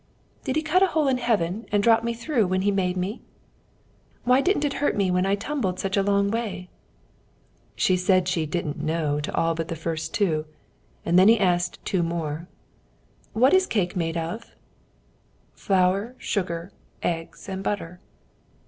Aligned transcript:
"'Did 0.45 0.55
He 0.55 0.63
cut 0.63 0.81
a 0.81 0.87
hole 0.87 1.07
in 1.07 1.19
heaven 1.19 1.67
and 1.71 1.83
drop 1.83 2.03
me 2.03 2.11
through 2.11 2.47
when 2.47 2.63
He 2.63 2.71
made 2.71 2.97
me?' 2.97 3.21
"'Why 4.23 4.41
didn't 4.41 4.65
it 4.65 4.73
hurt 4.81 4.97
me 4.97 5.11
when 5.11 5.27
I 5.27 5.35
tumbled 5.35 5.79
such 5.79 5.95
a 5.95 6.01
long 6.01 6.31
way?' 6.31 6.69
"She 7.75 7.95
said 7.95 8.27
she 8.27 8.47
'didn't 8.47 8.81
know' 8.81 9.19
to 9.19 9.35
all 9.35 9.53
but 9.53 9.67
the 9.67 9.75
two 9.75 9.79
first, 9.81 10.19
and 10.19 11.19
then 11.19 11.27
he 11.27 11.39
asked 11.39 11.85
two 11.85 12.01
more. 12.01 12.47
"'What 13.33 13.53
is 13.53 13.65
the 13.67 13.73
cake 13.73 13.95
made 13.95 14.17
of?' 14.17 14.55
"'Flour, 15.53 16.15
sugar, 16.17 16.71
eggs 17.03 17.47
and 17.47 17.61
butter.' 17.63 17.99